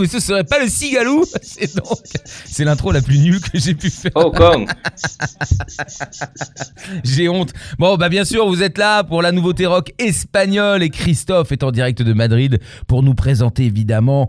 Mais 0.00 0.06
ce 0.06 0.20
serait 0.20 0.44
pas 0.44 0.58
le 0.58 0.68
cigalou 0.68 1.24
C'est 1.42 1.76
donc... 1.76 1.98
C'est 2.44 2.64
l'intro 2.64 2.92
la 2.92 3.00
plus 3.00 3.18
nulle 3.18 3.40
que 3.40 3.58
j'ai 3.58 3.74
pu 3.74 3.90
faire. 3.90 4.12
Oh, 4.14 4.30
Kong 4.30 4.64
J'ai 7.04 7.28
honte. 7.28 7.52
Bon, 7.78 7.96
bah 7.96 8.08
bien 8.08 8.24
sûr, 8.24 8.46
vous 8.46 8.62
êtes 8.62 8.78
là 8.78 9.04
pour 9.04 9.22
la 9.22 9.32
nouveauté 9.32 9.66
rock 9.66 9.92
espagnole 9.98 10.82
et 10.82 10.90
Christophe 10.90 11.52
est 11.52 11.62
en 11.62 11.70
direct 11.70 12.02
de 12.02 12.12
Madrid 12.12 12.60
pour 12.86 13.02
nous 13.02 13.14
présenter 13.14 13.64
évidemment 13.64 14.28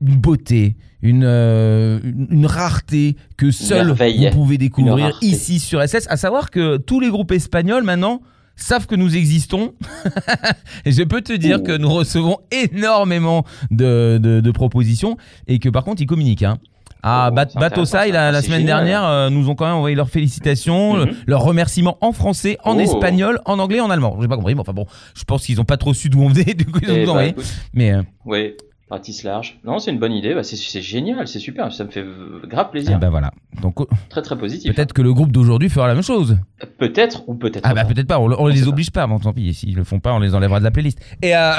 une 0.00 0.16
beauté, 0.16 0.76
une, 1.02 1.24
euh, 1.24 1.98
une 2.02 2.46
rareté 2.46 3.16
que 3.36 3.50
seul 3.50 3.92
vous 3.92 4.30
pouvez 4.30 4.58
découvrir 4.58 5.16
ici 5.22 5.58
sur 5.58 5.86
SS. 5.86 6.06
À 6.08 6.16
savoir 6.16 6.50
que 6.50 6.76
tous 6.76 7.00
les 7.00 7.10
groupes 7.10 7.32
espagnols 7.32 7.84
maintenant 7.84 8.20
savent 8.58 8.86
que 8.86 8.94
nous 8.94 9.16
existons. 9.16 9.72
et 10.84 10.92
je 10.92 11.02
peux 11.02 11.20
te 11.22 11.32
dire 11.32 11.62
que 11.62 11.76
nous 11.76 11.88
recevons 11.90 12.38
énormément 12.50 13.44
de, 13.70 14.18
de- 14.22 14.40
de 14.40 14.50
propositions 14.50 15.16
et 15.46 15.58
que 15.58 15.68
par 15.68 15.84
contre 15.84 16.02
ils 16.02 16.06
communiquent. 16.06 16.42
Hein. 16.42 16.58
Ah, 17.02 17.30
Oh, 17.30 17.34
Batosai, 17.60 18.10
la, 18.10 18.32
la 18.32 18.40
C'est 18.40 18.48
semaine 18.48 18.60
génial. 18.62 18.78
dernière, 18.78 19.04
euh, 19.04 19.30
nous 19.30 19.48
ont 19.48 19.54
quand 19.54 19.66
même 19.66 19.76
envoyé 19.76 19.94
leurs 19.94 20.10
félicitations, 20.10 20.94
Mhm. 20.94 21.04
le- 21.06 21.12
leurs 21.28 21.42
remerciements 21.42 21.96
en 22.00 22.10
français, 22.12 22.58
en 22.64 22.76
Oh. 22.76 22.80
espagnol, 22.80 23.40
en 23.44 23.60
anglais, 23.60 23.78
en 23.80 23.88
allemand. 23.90 24.18
J'ai 24.20 24.26
pas 24.26 24.34
compris, 24.36 24.54
mais 24.56 24.60
enfin 24.62 24.72
bon, 24.72 24.86
je 25.14 25.22
pense 25.22 25.44
qu'ils 25.46 25.60
ont 25.60 25.64
pas 25.64 25.76
trop 25.76 25.94
su 25.94 26.08
d'où 26.10 26.20
on 26.22 26.28
venait, 26.28 26.42
du 26.54 26.64
coup 26.66 26.80
ils 26.82 26.90
ont 26.90 26.94
Eh 26.96 27.06
bah, 27.06 27.26
écoute, 27.26 27.44
Mais 27.72 27.92
euh, 27.92 28.02
Oui, 28.24 28.54
ratisse 28.90 29.22
large. 29.24 29.58
Non, 29.64 29.78
c'est 29.78 29.90
une 29.90 29.98
bonne 29.98 30.12
idée. 30.12 30.34
Bah, 30.34 30.42
c'est- 30.42 30.80
génial, 30.80 31.26
c'est 31.28 31.38
super. 31.38 31.72
Ça 31.72 31.84
me 31.84 31.90
fait 31.90 32.04
grave 32.44 32.70
plaisir. 32.70 32.98
ben 32.98 33.10
voilà. 33.10 33.32
Donc 33.62 33.80
euh, 33.80 33.84
Très 34.08 34.22
très 34.22 34.36
positif. 34.38 34.74
peut-être 34.74 34.92
que 34.92 35.02
le 35.02 35.12
groupe 35.12 35.30
d'aujourd'hui 35.32 35.68
fera 35.68 35.86
la 35.88 35.94
même 35.94 36.02
chose. 36.02 36.38
Peut-être 36.78 37.22
ou 37.28 37.34
peut-être 37.34 37.60
Ah 37.64 37.74
bah 37.74 37.82
pas. 37.84 37.92
peut-être 37.92 38.06
pas, 38.08 38.18
on, 38.18 38.30
on 38.30 38.36
On 38.40 38.46
les 38.46 38.56
sait 38.56 38.62
pas. 38.64 38.68
oblige 38.70 38.90
pas, 38.90 39.06
bon 39.06 39.18
tant 39.18 39.32
pis, 39.32 39.52
s'ils 39.54 39.74
le 39.76 39.84
font 39.84 40.00
pas, 40.00 40.12
on 40.14 40.18
les 40.20 40.34
enlèvera 40.34 40.58
de 40.60 40.64
la 40.64 40.70
playlist. 40.70 40.98
Et 41.22 41.36
euh, 41.36 41.52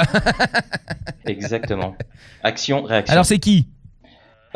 Exactement. 1.26 1.94
Action, 2.42 2.82
réaction. 2.82 3.12
alors 3.12 3.24
c'est 3.24 3.38
qui? 3.38 3.68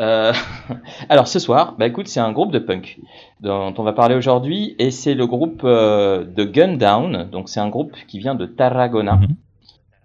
Euh, 0.01 0.33
alors 1.09 1.27
ce 1.27 1.39
soir, 1.39 1.75
bah 1.79 1.87
écoute, 1.87 2.07
c'est 2.07 2.19
un 2.19 2.31
groupe 2.33 2.51
de 2.51 2.59
punk 2.59 2.99
dont 3.41 3.73
on 3.77 3.83
va 3.83 3.93
parler 3.93 4.15
aujourd'hui 4.15 4.75
et 4.79 4.91
c'est 4.91 5.13
le 5.13 5.25
groupe 5.27 5.61
euh, 5.63 6.25
de 6.25 6.43
Gun 6.43 6.75
Down. 6.75 7.29
Donc 7.31 7.47
c'est 7.49 7.59
un 7.61 7.69
groupe 7.69 7.93
qui 8.07 8.19
vient 8.19 8.35
de 8.35 8.45
Tarragona. 8.45 9.15
Mhm. 9.15 9.27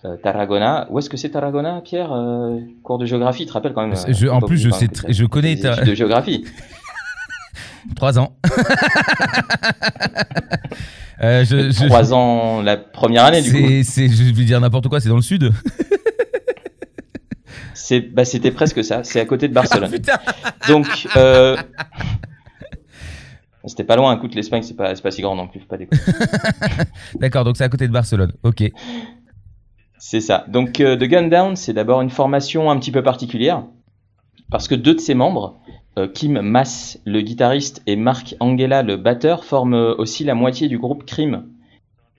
Euh, 0.07 0.17
Tarragona, 0.23 0.87
où 0.91 0.99
est-ce 0.99 1.11
que 1.11 1.17
c'est 1.19 1.29
Tarragona, 1.31 1.83
Pierre 1.85 2.11
Euh, 2.13 2.59
Cours 2.83 2.99
de 2.99 3.05
géographie, 3.05 3.43
tu 3.43 3.49
te 3.49 3.53
rappelles 3.53 3.75
quand 3.75 3.87
même 3.87 3.93
euh, 3.97 4.13
Je- 4.15 4.29
en 4.29 4.41
plus, 4.41 4.57
je 4.57 4.69
oublier 4.71 4.89
sais 4.89 5.13
je 5.13 5.25
connais 5.27 5.57
des 5.57 5.61
ta- 5.63 5.75
études 5.75 5.89
de 5.89 5.95
géographie. 5.95 6.45
Trois 7.97 8.19
ans. 8.19 8.37
Euh, 11.23 11.45
je, 11.45 11.71
je- 11.71 11.85
Trois 11.87 12.15
ans 12.15 12.63
la 12.63 12.79
première 12.79 13.27
année 13.27 13.43
du 13.43 13.53
coup. 13.53 13.59
c'est, 13.85 14.09
je 14.09 14.33
vais 14.33 14.45
dire 14.45 14.59
n'importe 14.59 14.89
quoi, 14.89 15.01
c'est 15.01 15.11
dans 15.11 15.17
le 15.17 15.23
sud. 15.23 15.51
C'est, 17.75 18.01
bah, 18.01 18.25
c'était 18.25 18.53
presque 18.53 18.83
ça. 18.85 19.03
C'est 19.05 19.21
à 19.21 19.25
côté 19.27 19.49
de 19.49 19.53
Ah, 19.57 19.63
Barcelone. 19.63 19.91
Donc, 20.69 20.87
c'était 23.67 23.85
pas 23.85 23.97
loin. 23.97 24.17
Écoute, 24.17 24.35
l'Espagne, 24.35 24.63
c'est 24.63 24.77
pas, 24.77 24.95
pas 24.95 25.11
si 25.11 25.23
grand 25.23 25.35
non 25.35 25.49
plus. 25.49 25.61
Pas. 25.61 25.77
D'accord, 27.17 27.45
donc 27.45 27.57
c'est 27.57 27.65
à 27.65 27.69
côté 27.69 27.89
de 27.89 27.93
Barcelone. 27.93 28.33
Ok. 28.45 28.63
C'est 30.01 30.23
ça. 30.23 30.47
Donc, 30.49 30.81
euh, 30.81 30.97
The 30.97 31.05
Gun 31.05 31.29
Down, 31.29 31.57
c'est 31.57 31.75
d'abord 31.75 32.01
une 32.01 32.09
formation 32.09 32.71
un 32.71 32.79
petit 32.79 32.91
peu 32.91 33.03
particulière. 33.03 33.65
Parce 34.51 34.67
que 34.67 34.75
deux 34.75 34.95
de 34.95 35.01
ses 35.01 35.15
membres, 35.15 35.61
euh, 35.99 36.09
Kim 36.09 36.41
Mass, 36.41 36.99
le 37.05 37.21
guitariste, 37.21 37.83
et 37.87 37.97
Mark 37.97 38.35
Angela, 38.41 38.83
le 38.83 38.97
batteur, 38.97 39.45
forment 39.45 39.75
euh, 39.75 39.95
aussi 39.99 40.25
la 40.25 40.35
moitié 40.35 40.69
du 40.69 40.79
groupe 40.79 41.05
Crime. 41.05 41.45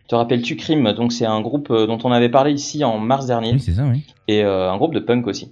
Te 0.08 0.14
rappelles-tu 0.14 0.58
Crime 0.58 0.94
Donc, 0.94 1.12
c'est 1.12 1.26
un 1.26 1.42
groupe 1.42 1.70
dont 1.70 1.98
on 2.04 2.12
avait 2.12 2.30
parlé 2.30 2.54
ici 2.54 2.84
en 2.84 3.00
mars 3.00 3.26
dernier. 3.26 3.54
Oui, 3.54 3.60
c'est 3.60 3.74
ça, 3.74 3.86
oui. 3.86 4.06
et 4.28 4.44
euh, 4.44 4.72
un 4.72 4.78
groupe 4.78 4.94
de 4.94 5.00
punk 5.00 5.26
aussi. 5.26 5.52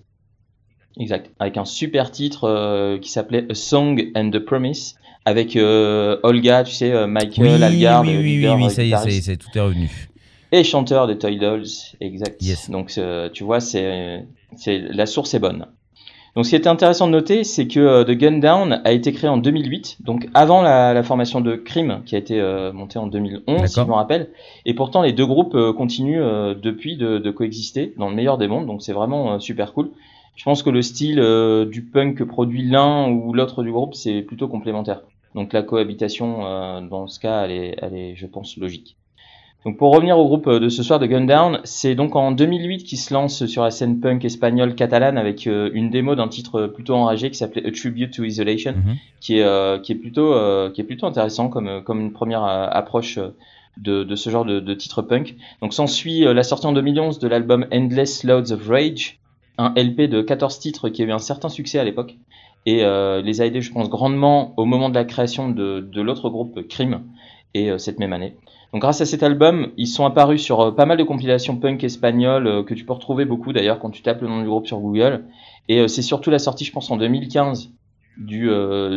Exact. 1.00 1.32
Avec 1.40 1.58
un 1.58 1.66
super 1.66 2.12
titre 2.12 2.44
euh, 2.44 3.00
qui 3.00 3.10
s'appelait 3.10 3.48
A 3.50 3.56
Song 3.56 4.12
and 4.16 4.30
the 4.30 4.40
Promise, 4.40 4.98
avec 5.26 5.56
euh, 5.56 6.20
Olga, 6.22 6.64
tu 6.64 6.74
sais, 6.74 7.08
Michael 7.08 7.48
Oui, 7.48 7.64
Algard, 7.64 8.02
oui, 8.02 8.14
le 8.14 8.20
oui, 8.20 8.24
oui, 8.24 8.36
leader, 8.38 8.56
oui, 8.58 8.70
ça 8.70 8.84
y 8.84 8.92
est, 8.92 8.98
ça 8.98 9.10
y 9.10 9.18
est, 9.18 9.38
tout 9.38 9.50
est 9.56 9.62
revenu. 9.62 10.09
Et 10.52 10.64
chanteur 10.64 11.08
de 11.08 11.14
Toy 11.14 11.38
Dolls, 11.38 11.68
exact. 12.02 12.42
Yes. 12.42 12.70
Donc 12.70 12.94
euh, 12.98 13.30
tu 13.30 13.44
vois, 13.44 13.60
c'est, 13.60 14.26
c'est 14.56 14.80
la 14.80 15.06
source 15.06 15.34
est 15.34 15.40
bonne. 15.40 15.68
Donc 16.36 16.46
ce 16.46 16.52
qui 16.52 16.56
était 16.56 16.70
intéressant 16.70 17.08
de 17.08 17.12
noter, 17.12 17.44
c'est 17.44 17.68
que 17.68 17.80
euh, 17.80 18.04
The 18.04 18.12
Gun 18.12 18.38
Down 18.38 18.82
a 18.86 18.92
été 18.92 19.12
créé 19.12 19.30
en 19.30 19.38
2008, 19.38 19.98
donc 20.02 20.28
avant 20.36 20.62
la, 20.62 20.94
la 20.94 21.04
formation 21.04 21.42
de 21.42 21.56
Crime, 21.56 22.02
qui 22.06 22.16
a 22.16 22.20
été 22.20 22.40
euh, 22.40 22.72
montée 22.72 23.00
en 23.00 23.08
2011, 23.08 23.68
si 23.68 23.80
je 23.80 23.86
me 23.86 23.94
rappelle. 23.94 24.30
Et 24.66 24.76
pourtant, 24.76 25.02
les 25.02 25.12
deux 25.12 25.26
groupes 25.26 25.58
continuent 25.76 26.22
euh, 26.22 26.54
depuis 26.54 26.98
de, 26.98 27.18
de 27.18 27.32
coexister 27.32 27.94
dans 27.98 28.10
le 28.10 28.16
meilleur 28.16 28.38
des 28.38 28.48
mondes, 28.48 28.68
donc 28.68 28.84
c'est 28.84 28.94
vraiment 28.94 29.40
super 29.40 29.74
cool. 29.74 29.90
Je 30.40 30.46
pense 30.46 30.64
que 30.64 30.70
le 30.70 30.82
style 30.82 31.20
euh, 31.20 31.66
du 31.66 31.84
punk 31.84 32.16
que 32.16 32.24
produit 32.24 32.64
l'un 32.64 33.10
ou 33.12 33.34
l'autre 33.34 33.62
du 33.62 33.74
groupe, 33.74 33.94
c'est 33.94 34.22
plutôt 34.22 34.48
complémentaire. 34.48 35.02
Donc 35.36 35.52
la 35.52 35.64
cohabitation, 35.64 36.46
euh, 36.46 36.80
dans 36.80 37.08
ce 37.08 37.20
cas, 37.20 37.44
elle 37.44 37.52
est, 37.52 37.76
elle 37.82 37.94
est, 37.94 38.16
je 38.16 38.26
pense, 38.26 38.56
logique. 38.56 38.96
Donc 39.66 39.78
pour 39.78 39.94
revenir 39.94 40.18
au 40.18 40.26
groupe 40.26 40.48
euh, 40.48 40.60
de 40.60 40.70
ce 40.70 40.84
soir 40.84 41.00
de 41.00 41.06
Gun 41.06 41.26
Down, 41.26 41.60
c'est 41.66 41.94
donc 41.94 42.16
en 42.16 42.32
2008 42.32 42.84
qu'ils 42.86 42.98
se 42.98 43.14
lancent 43.14 43.46
sur 43.46 43.64
la 43.64 43.72
scène 43.72 44.00
punk 44.00 44.24
espagnole 44.24 44.74
catalane 44.74 45.18
avec 45.18 45.48
euh, 45.48 45.70
une 45.74 45.90
démo 45.90 46.16
d'un 46.16 46.30
titre 46.30 46.68
plutôt 46.68 46.96
enragé 46.96 47.30
qui 47.30 47.38
s'appelait 47.38 47.68
A 47.68 47.72
Tribute 47.72 48.14
to 48.14 48.24
Isolation, 48.24 48.72
Mhm. 48.74 48.96
qui 49.20 49.38
est 49.40 49.44
euh, 49.44 49.78
qui 49.80 49.92
est 49.92 49.96
plutôt 49.96 50.34
euh, 50.34 50.72
qui 50.72 50.80
est 50.80 50.86
plutôt 50.86 51.08
intéressant 51.08 51.50
comme 51.50 51.68
euh, 51.68 51.82
comme 51.82 52.00
une 52.00 52.14
première 52.14 52.46
euh, 52.46 52.68
approche 52.72 53.18
euh, 53.18 53.36
de, 53.78 54.04
de 54.06 54.16
ce 54.16 54.30
genre 54.30 54.46
de, 54.46 54.60
de 54.62 54.74
titre 54.74 55.02
punk. 55.02 55.36
Donc 55.62 55.74
s'ensuit 55.74 56.26
euh, 56.26 56.34
la 56.34 56.44
sortie 56.44 56.66
en 56.68 56.72
2011 56.74 57.20
de 57.20 57.28
l'album 57.28 57.66
Endless 57.74 58.24
Loads 58.24 58.54
of 58.54 58.66
Rage, 58.68 59.20
un 59.58 59.74
LP 59.76 60.08
de 60.10 60.22
14 60.22 60.58
titres 60.60 60.88
qui 60.88 61.02
a 61.02 61.06
eu 61.06 61.12
un 61.12 61.20
certain 61.20 61.50
succès 61.50 61.80
à 61.80 61.84
l'époque 61.84 62.16
et 62.66 62.84
euh, 62.84 63.22
les 63.22 63.42
a 63.42 63.46
aidés, 63.46 63.62
je 63.62 63.72
pense, 63.74 63.90
grandement 63.90 64.54
au 64.58 64.64
moment 64.66 64.90
de 64.90 64.96
la 64.96 65.04
création 65.06 65.50
de, 65.50 65.80
de 65.82 66.02
l'autre 66.02 66.30
groupe 66.30 66.66
Crime 66.68 67.02
et 67.54 67.72
euh, 67.72 67.78
cette 67.78 68.00
même 68.00 68.12
année. 68.14 68.36
Donc 68.72 68.82
grâce 68.82 69.02
à 69.02 69.06
cet 69.06 69.24
album, 69.24 69.72
ils 69.78 69.88
sont 69.88 70.06
apparus 70.06 70.42
sur 70.42 70.62
euh, 70.62 70.72
pas 70.72 70.86
mal 70.86 70.98
de 70.98 71.04
compilations 71.04 71.58
punk 71.58 71.84
espagnoles 71.84 72.48
euh, 72.48 72.64
que 72.64 72.76
tu 72.76 72.86
peux 72.86 72.94
retrouver 72.94 73.26
beaucoup 73.26 73.52
d'ailleurs 73.52 73.80
quand 73.80 73.90
tu 73.90 74.04
tapes 74.04 74.22
le 74.22 74.28
nom 74.28 74.42
du 74.42 74.48
groupe 74.48 74.68
sur 74.68 74.80
Google. 74.80 75.26
Et 75.70 75.80
euh, 75.80 75.88
c'est 75.88 76.04
surtout 76.04 76.30
la 76.30 76.40
sortie, 76.40 76.66
je 76.66 76.72
pense, 76.72 76.92
en 76.92 76.98
2015 76.98 77.70
du, 78.18 78.50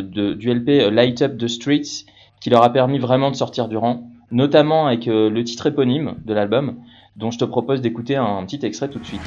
du 0.03 0.53
LP 0.53 0.91
Light 0.91 1.21
Up 1.21 1.37
the 1.37 1.47
Streets 1.47 2.05
qui 2.41 2.49
leur 2.49 2.61
a 2.61 2.73
permis 2.73 2.99
vraiment 2.99 3.31
de 3.31 3.37
sortir 3.37 3.69
du 3.69 3.77
rang, 3.77 4.03
notamment 4.31 4.87
avec 4.87 5.05
le 5.05 5.43
titre 5.43 5.67
éponyme 5.67 6.15
de 6.25 6.33
l'album, 6.33 6.75
dont 7.15 7.31
je 7.31 7.37
te 7.37 7.45
propose 7.45 7.79
d'écouter 7.79 8.17
un 8.17 8.43
petit 8.45 8.65
extrait 8.65 8.89
tout 8.89 8.99
de 8.99 9.05
suite. 9.05 9.21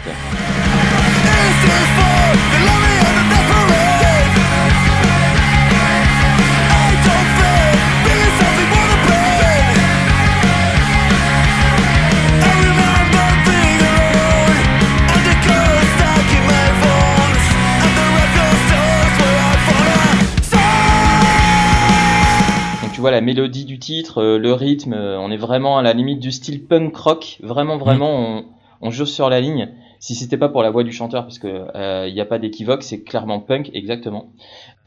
Vois 23.07 23.13
la 23.13 23.21
mélodie 23.21 23.65
du 23.65 23.79
titre, 23.79 24.19
euh, 24.19 24.39
le 24.39 24.53
rythme, 24.53 24.93
euh, 24.93 25.17
on 25.21 25.31
est 25.31 25.37
vraiment 25.37 25.79
à 25.79 25.83
la 25.83 25.93
limite 25.93 26.19
du 26.19 26.33
style 26.33 26.67
punk 26.67 26.97
rock. 26.97 27.39
Vraiment, 27.41 27.77
vraiment, 27.77 28.11
on, 28.11 28.45
on 28.81 28.91
joue 28.91 29.07
sur 29.07 29.31
la 29.31 29.41
ligne. 29.41 29.69
Si 30.01 30.17
c'était 30.17 30.37
pas 30.37 30.49
pour 30.49 30.63
la 30.63 30.71
voix 30.71 30.83
du 30.83 30.91
chanteur, 30.93 31.23
parce 31.23 31.39
que 31.39 32.07
il 32.07 32.13
n'y 32.13 32.21
a 32.21 32.25
pas 32.25 32.39
d'équivoque, 32.39 32.83
c'est 32.83 33.03
clairement 33.03 33.39
punk, 33.39 33.71
exactement. 33.75 34.33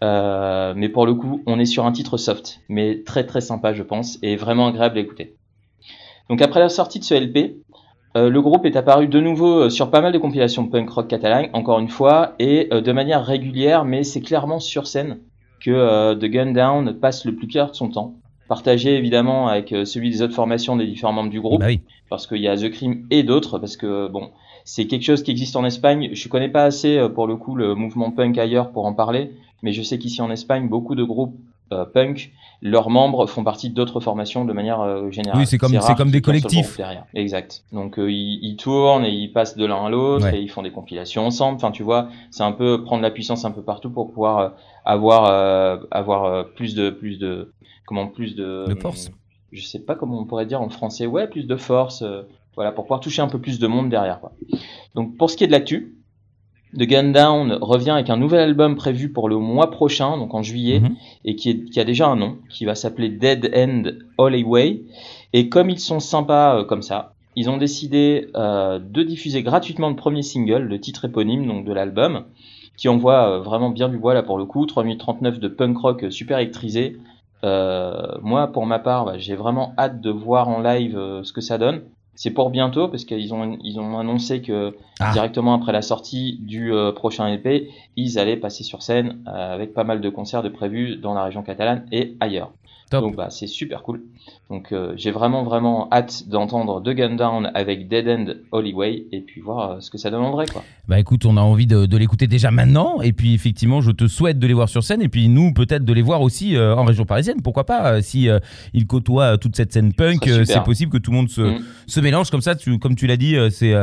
Euh, 0.04 0.74
mais 0.76 0.90
pour 0.90 1.06
le 1.06 1.14
coup, 1.14 1.42
on 1.46 1.60
est 1.60 1.66
sur 1.66 1.86
un 1.86 1.92
titre 1.92 2.18
soft, 2.18 2.60
mais 2.68 3.04
très 3.04 3.26
très 3.26 3.42
sympa, 3.42 3.74
je 3.74 3.84
pense, 3.84 4.20
et 4.22 4.36
vraiment 4.36 4.68
agréable 4.68 4.98
à 4.98 5.02
écouter. 5.02 5.36
Donc 6.30 6.42
après 6.42 6.60
la 6.60 6.70
sortie 6.70 7.00
de 7.00 7.06
ce 7.06 7.16
LP, 7.16 7.56
euh, 8.18 8.30
le 8.30 8.42
groupe 8.42 8.66
est 8.66 8.76
apparu 8.76 9.08
de 9.08 9.20
nouveau 9.20 9.66
euh, 9.66 9.70
sur 9.70 9.92
pas 9.92 10.02
mal 10.02 10.12
de 10.12 10.18
compilations 10.18 10.68
punk 10.68 10.90
rock 10.90 11.08
catalan, 11.08 11.48
encore 11.54 11.80
une 11.80 11.90
fois, 11.90 12.34
et 12.40 12.68
euh, 12.72 12.82
de 12.82 12.92
manière 12.92 13.24
régulière, 13.24 13.86
mais 13.86 14.04
c'est 14.04 14.22
clairement 14.22 14.60
sur 14.60 14.88
scène 14.88 15.20
que 15.60 15.72
euh, 15.72 16.16
The 16.16 16.26
Gun 16.26 16.52
Down 16.54 16.94
passe 17.00 17.26
le 17.26 17.36
plus 17.36 17.48
clair 17.48 17.70
de 17.72 17.76
son 17.76 17.90
temps. 17.90 18.16
Partagé 18.48 18.96
évidemment 18.96 19.48
avec 19.48 19.72
euh, 19.74 19.86
celui 19.86 20.10
des 20.10 20.22
autres 20.22 20.34
formations 20.34 20.76
des 20.76 20.88
différents 20.88 21.14
membres 21.14 21.30
du 21.30 21.40
groupe, 21.42 21.60
Bah 21.60 21.68
oui. 21.68 21.82
parce 22.10 22.26
qu'il 22.26 22.40
y 22.42 22.48
a 22.48 22.58
The 22.58 22.70
Crime 22.72 23.06
et 23.12 23.22
d'autres, 23.24 23.60
parce 23.60 23.78
que 23.78 24.08
bon, 24.08 24.32
c'est 24.66 24.88
quelque 24.88 25.04
chose 25.04 25.22
qui 25.24 25.32
existe 25.32 25.56
en 25.56 25.66
Espagne. 25.66 26.10
Je 26.14 26.28
connais 26.30 26.50
pas 26.50 26.64
assez 26.64 26.98
euh, 26.98 27.10
pour 27.10 27.28
le 27.28 27.36
coup 27.36 27.56
le 27.56 27.76
mouvement 27.76 28.12
punk 28.12 28.38
ailleurs 28.38 28.72
pour 28.72 28.86
en 28.86 28.94
parler, 28.94 29.32
mais 29.62 29.72
je 29.72 29.82
sais 29.84 30.00
qu'ici 30.00 30.22
en 30.22 30.32
Espagne, 30.32 30.68
beaucoup 30.68 30.96
de 30.96 31.04
groupes 31.04 31.36
punk, 31.94 32.32
leurs 32.62 32.90
membres 32.90 33.26
font 33.28 33.44
partie 33.44 33.70
d'autres 33.70 34.00
formations 34.00 34.44
de 34.46 34.54
manière 34.54 34.82
euh, 34.82 35.10
générale. 35.12 35.40
Oui, 35.40 35.48
c'est 35.48 35.58
comme- 35.58 35.74
rare 35.74 35.84
c'est 35.84 35.96
comme 35.96 36.12
des 36.12 36.22
collectifs. 36.22 36.78
derrière. 36.78 37.06
Exact. 37.14 37.64
Donc 37.72 37.98
euh, 38.00 38.12
ils, 38.12 38.40
ils 38.44 38.58
tournent 38.58 39.06
et 39.06 39.12
ils 39.12 39.32
passent 39.32 39.56
de 39.58 39.66
l'un 39.66 39.86
à 39.86 39.90
l'autre 39.90 40.26
Ouais. 40.26 40.38
et 40.40 40.42
ils 40.42 40.50
font 40.50 40.62
des 40.62 40.72
compilations 40.72 41.26
ensemble. 41.26 41.56
Enfin, 41.56 41.72
tu 41.72 41.84
vois, 41.84 42.10
c'est 42.32 42.44
un 42.44 42.52
peu 42.52 42.84
prendre 42.84 43.02
la 43.02 43.12
puissance 43.12 43.46
un 43.46 43.52
peu 43.52 43.62
partout 43.62 43.90
pour 43.90 44.10
pouvoir 44.12 44.38
euh, 44.40 44.50
avoir 44.86 45.26
euh, 45.26 45.78
avoir 45.92 46.26
euh, 46.26 46.44
plus 46.44 46.76
de 46.76 46.90
plus 46.90 47.18
de 47.18 47.54
comment 47.86 48.08
plus 48.08 48.36
de 48.36 48.66
De 48.68 48.76
force. 48.76 49.12
Je 49.52 49.62
sais 49.64 49.80
pas 49.80 49.96
comment 49.96 50.20
on 50.20 50.26
pourrait 50.26 50.46
dire 50.46 50.62
en 50.62 50.70
français. 50.70 51.06
Ouais, 51.08 51.28
plus 51.28 51.48
de 51.48 51.56
force. 51.56 52.02
euh, 52.02 52.24
voilà, 52.56 52.72
pour 52.74 52.84
pouvoir 52.86 53.00
toucher 53.00 53.22
un 53.22 53.28
peu 53.30 53.40
plus 53.40 53.58
de 53.58 53.68
monde 53.68 53.90
derrière. 53.90 54.20
Quoi. 54.20 54.34
Donc 54.94 55.16
pour 55.16 55.30
ce 55.30 55.38
qui 55.38 55.46
est 55.46 55.48
de 55.48 55.52
l'actu, 55.54 55.96
The 56.78 56.84
Gun 56.84 57.12
Down 57.12 57.58
revient 57.62 57.90
avec 57.92 58.10
un 58.10 58.18
nouvel 58.18 58.42
album 58.42 58.76
prévu 58.76 59.12
pour 59.12 59.28
le 59.28 59.38
mois 59.38 59.72
prochain, 59.72 60.18
donc 60.18 60.34
en 60.36 60.44
juillet, 60.44 60.80
Mhm. 60.82 60.96
et 61.26 61.36
qui, 61.36 61.50
est- 61.50 61.70
qui 61.70 61.80
a 61.80 61.84
déjà 61.84 62.08
un 62.08 62.16
nom, 62.16 62.38
qui 62.50 62.66
va 62.66 62.76
s'appeler 62.76 63.10
Dead 63.10 63.52
End 63.56 63.84
Alleyway. 64.24 64.82
Et 65.34 65.50
comme 65.50 65.70
ils 65.70 65.80
sont 65.80 66.00
sympas 66.00 66.60
euh, 66.60 66.64
comme 66.64 66.82
ça, 66.84 67.14
ils 67.36 67.50
ont 67.50 67.58
décidé 67.58 68.28
euh, 68.36 68.80
de 68.80 69.02
diffuser 69.04 69.42
gratuitement 69.44 69.90
le 69.90 69.96
premier 69.96 70.22
single, 70.22 70.64
le 70.64 70.80
titre 70.80 71.06
éponyme 71.06 71.48
donc 71.48 71.66
de 71.66 71.74
l'album, 71.74 72.26
qui 72.78 72.88
envoie 72.88 73.30
euh, 73.30 73.40
vraiment 73.40 73.70
bien 73.72 73.90
du 73.90 73.98
bois 73.98 74.14
là 74.14 74.22
pour 74.24 74.38
le 74.38 74.46
coup, 74.46 74.66
3 74.66 74.84
minutes 74.84 75.00
39 75.00 75.40
de 75.40 75.48
punk 75.48 75.78
rock 75.78 76.06
super 76.12 76.38
électrisé. 76.38 76.98
Euh, 77.44 78.18
moi, 78.22 78.48
pour 78.48 78.66
ma 78.66 78.80
part, 78.80 79.06
bah, 79.06 79.18
j'ai 79.18 79.36
vraiment 79.36 79.74
hâte 79.78 80.02
de 80.02 80.10
voir 80.12 80.50
en 80.50 80.60
live 80.62 80.98
euh, 80.98 81.24
ce 81.24 81.32
que 81.34 81.42
ça 81.42 81.58
donne. 81.58 81.82
C'est 82.22 82.32
pour 82.32 82.50
bientôt 82.50 82.90
parce 82.90 83.06
qu'ils 83.06 83.34
ont 83.34 83.58
ils 83.64 83.80
ont 83.80 83.98
annoncé 83.98 84.42
que 84.42 84.76
Ah. 85.00 85.14
directement 85.14 85.54
après 85.54 85.72
la 85.72 85.82
sortie 85.82 86.38
du 86.42 86.74
euh, 86.74 86.92
prochain 86.92 87.32
EP, 87.32 87.70
ils 87.96 88.20
allaient 88.20 88.36
passer 88.36 88.66
sur 88.66 88.82
scène 88.82 89.24
euh, 89.30 89.56
avec 89.56 89.74
pas 89.74 89.86
mal 89.86 90.02
de 90.02 90.10
concerts 90.10 90.44
de 90.44 90.50
prévus 90.50 90.98
dans 90.98 91.14
la 91.14 91.24
région 91.24 91.44
catalane 91.44 91.86
et 91.94 92.18
ailleurs. 92.20 92.52
Top. 92.90 93.02
Donc 93.04 93.16
bah 93.16 93.28
c'est 93.30 93.48
super 93.48 93.84
cool. 93.84 94.02
Donc 94.50 94.72
euh, 94.72 94.94
j'ai 94.98 95.12
vraiment 95.12 95.44
vraiment 95.44 95.88
hâte 95.92 96.28
d'entendre 96.28 96.82
The 96.82 96.90
Gun 96.90 97.16
Down 97.16 97.52
avec 97.54 97.88
Dead 97.88 98.08
End 98.08 98.26
Hollyway 98.52 99.04
et 99.12 99.22
puis 99.22 99.42
voir 99.42 99.72
euh, 99.72 99.80
ce 99.80 99.92
que 99.92 99.98
ça 100.00 100.10
donne 100.10 100.24
en 100.24 100.32
vrai 100.32 100.46
quoi. 100.48 100.64
Bah 100.88 101.00
écoute, 101.00 101.26
on 101.26 101.38
a 101.38 101.42
envie 101.42 101.68
de, 101.68 101.86
de 101.86 101.98
l'écouter 101.98 102.26
déjà 102.26 102.50
maintenant. 102.50 103.00
Et 103.02 103.14
puis 103.14 103.36
effectivement, 103.36 103.80
je 103.82 103.92
te 103.92 104.08
souhaite 104.08 104.40
de 104.40 104.48
les 104.48 104.54
voir 104.56 104.70
sur 104.70 104.84
scène. 104.84 105.04
Et 105.04 105.10
puis 105.10 105.30
nous, 105.30 105.54
peut-être 105.54 105.86
de 105.86 105.94
les 105.94 106.02
voir 106.02 106.22
aussi 106.22 106.56
euh, 106.56 106.76
en 106.76 106.84
région 106.84 107.06
parisienne. 107.06 107.42
Pourquoi 107.44 107.66
pas 107.66 108.02
Si 108.02 108.28
ils 108.74 108.88
côtoient 108.88 109.38
toute 109.38 109.56
cette 109.56 109.72
scène 109.72 109.94
punk, 109.94 110.28
c'est 110.46 110.64
possible 110.64 110.92
que 110.92 110.98
tout 110.98 111.12
le 111.12 111.18
monde 111.18 111.30
se, 111.30 111.42
Mm. 111.42 111.64
se 111.88 112.00
mélange 112.00 112.30
comme 112.32 112.42
ça. 112.42 112.56
Tu, 112.56 112.80
comme 112.80 112.96
tu 112.96 113.06
l'as 113.08 113.18
dit, 113.18 113.36
c'est 113.52 113.74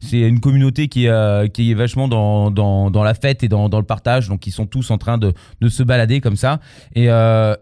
c'est 0.00 0.20
une 0.20 0.40
communauté 0.40 0.88
qui, 0.88 1.06
est, 1.06 1.52
qui 1.52 1.70
est 1.70 1.74
vachement 1.74 2.08
dans, 2.08 2.50
dans, 2.50 2.90
dans 2.90 3.02
la 3.02 3.14
fête 3.14 3.42
et 3.42 3.48
dans, 3.48 3.68
dans 3.68 3.78
le 3.78 3.84
partage. 3.84 4.28
Donc 4.28 4.46
ils 4.46 4.50
sont 4.52 4.66
tous 4.66 4.90
en 4.90 4.98
train 4.98 5.18
de, 5.18 5.32
de 5.60 5.68
se 5.68 5.82
balader 5.82 6.20
comme 6.20 6.36
ça. 6.36 6.60
Et, 6.94 7.06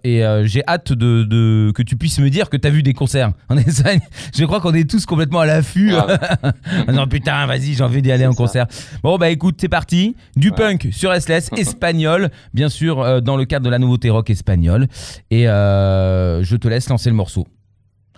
et 0.04 0.42
j'ai 0.44 0.62
hâte 0.68 0.91
de, 0.94 1.24
de, 1.24 1.72
que 1.74 1.82
tu 1.82 1.96
puisses 1.96 2.18
me 2.18 2.30
dire 2.30 2.48
que 2.50 2.56
tu 2.56 2.66
as 2.66 2.70
vu 2.70 2.82
des 2.82 2.92
concerts 2.94 3.32
en 3.48 3.56
Espagne. 3.56 4.00
Je 4.34 4.44
crois 4.44 4.60
qu'on 4.60 4.74
est 4.74 4.88
tous 4.88 5.06
complètement 5.06 5.40
à 5.40 5.46
l'affût. 5.46 5.90
Grave. 5.90 6.18
non 6.92 7.06
putain, 7.06 7.46
vas-y, 7.46 7.74
j'ai 7.74 7.82
envie 7.84 8.02
d'y 8.02 8.12
aller 8.12 8.26
en 8.26 8.32
ça. 8.32 8.36
concert. 8.36 8.66
Bon 9.02 9.16
bah 9.18 9.30
écoute, 9.30 9.56
c'est 9.60 9.68
parti. 9.68 10.16
Du 10.36 10.50
Ouais. 10.50 10.56
punk 10.56 10.88
sur 10.92 11.12
SLS, 11.14 11.48
espagnol, 11.56 12.30
bien 12.54 12.68
sûr, 12.68 13.00
euh, 13.00 13.20
dans 13.20 13.36
le 13.36 13.44
cadre 13.44 13.64
de 13.64 13.70
la 13.70 13.78
nouveauté 13.78 14.10
rock 14.10 14.28
espagnole. 14.30 14.86
Et 15.30 15.48
euh, 15.48 16.42
je 16.42 16.56
te 16.56 16.68
laisse 16.68 16.88
lancer 16.88 17.10
le 17.10 17.16
morceau. 17.16 17.46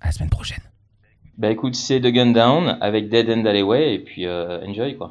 À 0.00 0.06
la 0.06 0.12
semaine 0.12 0.30
prochaine. 0.30 0.58
Bah 1.36 1.50
écoute 1.50 1.74
c'est 1.74 2.00
The 2.00 2.06
Gun 2.12 2.32
Down 2.32 2.76
avec 2.80 3.08
Dead 3.08 3.28
End 3.28 3.44
Alleyway 3.46 3.94
et 3.94 3.98
puis 3.98 4.24
euh, 4.26 4.60
enjoy 4.66 4.96
quoi. 4.96 5.10